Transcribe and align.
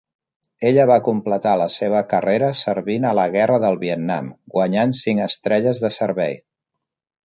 Ella 0.69 0.85
va 0.91 0.95
completar 1.07 1.51
la 1.63 1.67
seva 1.73 2.01
carrera 2.15 2.51
servint 2.63 3.07
a 3.11 3.13
la 3.21 3.29
Guerra 3.39 3.63
del 3.69 3.81
Vietnam, 3.87 4.35
guanyant 4.59 5.01
cinc 5.05 5.27
estrelles 5.31 5.87
de 5.89 5.97
servei. 6.03 6.41